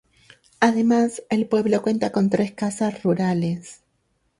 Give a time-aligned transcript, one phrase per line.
[0.59, 3.83] Además el pueblo cuenta con tres casas rurales.